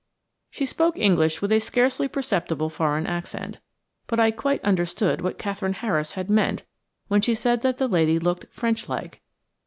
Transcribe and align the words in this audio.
She 0.49 0.65
spoke 0.65 0.97
English 0.97 1.43
with 1.43 1.51
a 1.51 1.59
scarcely 1.59 2.07
perceptible 2.07 2.71
foreign 2.71 3.05
accent, 3.05 3.59
but 4.07 4.19
I 4.19 4.31
quite 4.31 4.59
understood 4.65 5.21
what 5.21 5.37
Katherine 5.37 5.73
Harris 5.73 6.13
had 6.13 6.27
meant 6.27 6.63
when 7.07 7.21
she 7.21 7.35
said 7.35 7.61
that 7.61 7.77
the 7.77 7.87
lady 7.87 8.17
looked 8.17 8.51
"French 8.51 8.89
like." 8.89 9.21